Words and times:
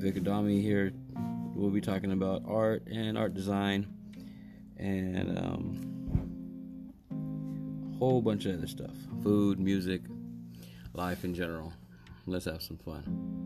Vicadami 0.00 0.62
here. 0.62 0.92
We'll 1.54 1.70
be 1.70 1.80
talking 1.80 2.12
about 2.12 2.42
art 2.46 2.86
and 2.86 3.18
art 3.18 3.34
design 3.34 3.86
and 4.78 5.38
um, 5.38 6.92
a 7.94 7.98
whole 7.98 8.22
bunch 8.22 8.46
of 8.46 8.56
other 8.56 8.66
stuff 8.66 8.96
food, 9.22 9.60
music, 9.60 10.00
life 10.94 11.24
in 11.24 11.34
general. 11.34 11.72
Let's 12.26 12.46
have 12.46 12.62
some 12.62 12.78
fun. 12.78 13.39